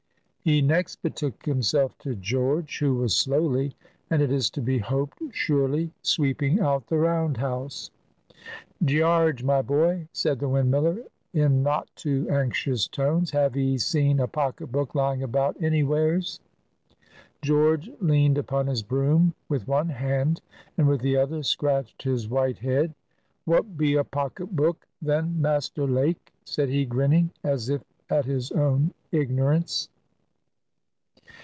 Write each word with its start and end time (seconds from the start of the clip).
He 0.43 0.63
next 0.63 1.03
betook 1.03 1.45
himself 1.45 1.95
to 1.99 2.15
George, 2.15 2.79
who 2.79 2.95
was 2.95 3.15
slowly, 3.15 3.75
and 4.09 4.23
it 4.23 4.31
is 4.31 4.49
to 4.49 4.59
be 4.63 4.79
hoped 4.79 5.19
surely, 5.31 5.93
sweeping 6.01 6.59
out 6.59 6.87
the 6.87 6.97
round 6.97 7.37
house. 7.37 7.91
"Gearge, 8.83 9.43
my 9.43 9.61
boy," 9.61 10.07
said 10.13 10.39
the 10.39 10.49
windmiller, 10.49 11.03
in 11.31 11.61
not 11.61 11.89
too 11.95 12.25
anxious 12.31 12.87
tones, 12.87 13.29
"have 13.29 13.55
'ee 13.55 13.77
seen 13.77 14.19
a 14.19 14.27
pocket 14.27 14.71
book 14.71 14.95
lying 14.95 15.21
about 15.21 15.61
anywheres?" 15.61 16.39
George 17.43 17.91
leaned 17.99 18.39
upon 18.39 18.65
his 18.65 18.81
broom 18.81 19.35
with 19.47 19.67
one 19.67 19.89
hand, 19.89 20.41
and 20.75 20.87
with 20.87 21.01
the 21.01 21.17
other 21.17 21.43
scratched 21.43 22.01
his 22.01 22.27
white 22.27 22.57
head. 22.57 22.95
"What 23.45 23.77
be 23.77 23.93
a 23.93 24.03
pocket 24.03 24.55
book, 24.55 24.87
then, 25.03 25.39
Master 25.39 25.85
Lake?" 25.85 26.33
said 26.45 26.67
he, 26.69 26.83
grinning, 26.83 27.29
as 27.43 27.69
if 27.69 27.83
at 28.09 28.25
his 28.25 28.51
own 28.53 28.91
ignorance. 29.11 29.89